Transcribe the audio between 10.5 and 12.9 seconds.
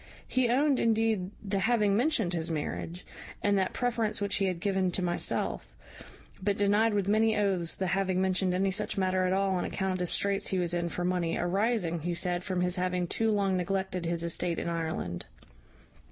was in for money, arising, he said, from his